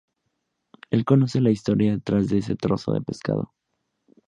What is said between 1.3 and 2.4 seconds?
la historia detrás